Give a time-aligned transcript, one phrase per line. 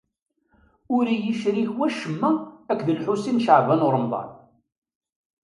[0.95, 2.29] Ur iyi-yecrik wacemma
[2.71, 4.29] akked Lḥusin n Caɛban u Ṛemḍan.